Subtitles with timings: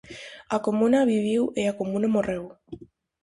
[0.55, 2.43] A Comuna viviu e a Comuna morreu.